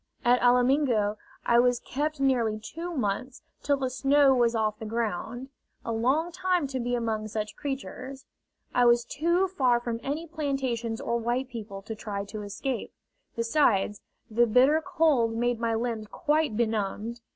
At 0.25 0.41
Alamingo 0.41 1.15
I 1.45 1.59
was 1.59 1.79
kept 1.79 2.19
nearly 2.19 2.59
two 2.59 2.91
months, 2.97 3.43
till 3.61 3.77
the 3.77 3.91
snow 3.91 4.33
was 4.33 4.55
off 4.55 4.79
the 4.79 4.85
ground 4.87 5.49
a 5.85 5.91
long 5.91 6.31
time 6.31 6.65
to 6.69 6.79
be 6.79 6.95
among 6.95 7.27
such 7.27 7.55
creatures! 7.55 8.25
I 8.73 8.85
was 8.85 9.05
too 9.05 9.47
far 9.47 9.79
from 9.79 9.99
any 10.01 10.25
plantations 10.25 10.99
or 10.99 11.17
white 11.19 11.49
people 11.49 11.83
to 11.83 11.93
try 11.93 12.25
to 12.25 12.41
escape; 12.41 12.91
besides, 13.35 14.01
the 14.27 14.47
bitter 14.47 14.81
cold 14.83 15.35
made 15.35 15.59
my 15.59 15.75
limbs 15.75 16.07
quite 16.07 16.57
benumbed. 16.57 17.21